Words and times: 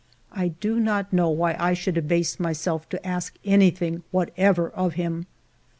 I 0.31 0.47
do 0.47 0.79
not 0.79 1.13
know 1.13 1.29
why 1.29 1.55
I 1.59 1.75
should 1.75 1.95
abase 1.95 2.39
myself 2.39 2.89
to 2.89 3.05
ask 3.07 3.35
anything 3.45 4.01
whatever 4.09 4.67
of 4.71 4.93
him. 4.95 5.27